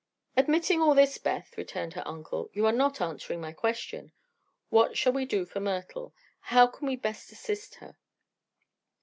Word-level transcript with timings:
"Admitting 0.35 0.81
all 0.81 0.95
this, 0.95 1.19
Beth," 1.19 1.55
returned 1.59 1.93
her 1.93 2.01
uncle, 2.07 2.49
"you 2.53 2.65
are 2.65 2.71
not 2.71 2.99
answering 3.01 3.39
my 3.39 3.51
question. 3.51 4.11
What 4.69 4.97
shall 4.97 5.13
we 5.13 5.25
do 5.25 5.45
for 5.45 5.59
Myrtle? 5.59 6.15
How 6.39 6.65
can 6.65 6.87
we 6.87 6.95
best 6.95 7.31
assist 7.31 7.75
her?" 7.75 7.95